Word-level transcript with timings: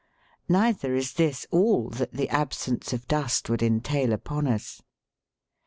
Neither 0.49 0.95
is 0.95 1.13
this 1.13 1.45
all 1.51 1.91
that 1.91 2.11
the 2.11 2.27
absence 2.29 2.91
of 2.91 3.07
dust 3.07 3.51
would 3.51 3.61
entail 3.61 4.13
upon 4.13 4.47
us. 4.47 4.81